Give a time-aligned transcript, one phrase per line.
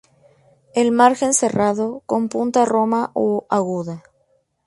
[0.73, 4.01] El margen serrado, con punta roma o aguda.